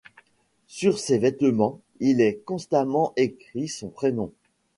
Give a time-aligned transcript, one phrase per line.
[0.65, 4.31] Sur ses vêtements, il est constamment écrit son prénom.